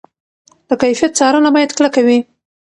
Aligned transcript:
د 0.67 0.71
کیفیت 0.81 1.11
څارنه 1.19 1.49
باید 1.55 1.75
کلکه 1.77 2.01
وي. 2.07 2.19